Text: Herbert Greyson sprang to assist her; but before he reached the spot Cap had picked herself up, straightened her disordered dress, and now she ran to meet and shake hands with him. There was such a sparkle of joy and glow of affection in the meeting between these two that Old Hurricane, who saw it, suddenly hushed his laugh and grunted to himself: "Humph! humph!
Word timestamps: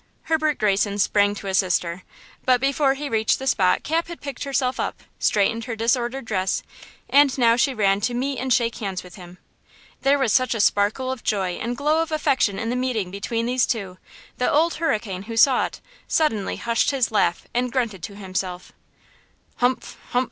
Herbert 0.23 0.57
Greyson 0.57 0.97
sprang 0.97 1.35
to 1.35 1.45
assist 1.47 1.83
her; 1.83 2.01
but 2.43 2.59
before 2.59 2.95
he 2.95 3.07
reached 3.07 3.37
the 3.37 3.45
spot 3.45 3.83
Cap 3.83 4.07
had 4.07 4.19
picked 4.19 4.45
herself 4.45 4.79
up, 4.79 5.03
straightened 5.19 5.65
her 5.65 5.75
disordered 5.75 6.25
dress, 6.25 6.63
and 7.07 7.37
now 7.37 7.55
she 7.55 7.71
ran 7.75 8.01
to 8.01 8.15
meet 8.15 8.39
and 8.39 8.51
shake 8.51 8.77
hands 8.77 9.03
with 9.03 9.13
him. 9.13 9.37
There 10.01 10.17
was 10.17 10.33
such 10.33 10.55
a 10.55 10.59
sparkle 10.59 11.11
of 11.11 11.23
joy 11.23 11.51
and 11.61 11.77
glow 11.77 12.01
of 12.01 12.11
affection 12.11 12.57
in 12.57 12.71
the 12.71 12.75
meeting 12.75 13.11
between 13.11 13.45
these 13.45 13.67
two 13.67 13.99
that 14.39 14.49
Old 14.51 14.73
Hurricane, 14.81 15.25
who 15.29 15.37
saw 15.37 15.67
it, 15.67 15.81
suddenly 16.07 16.55
hushed 16.55 16.89
his 16.89 17.11
laugh 17.11 17.45
and 17.53 17.71
grunted 17.71 18.01
to 18.01 18.15
himself: 18.15 18.71
"Humph! 19.57 19.99
humph! 20.13 20.19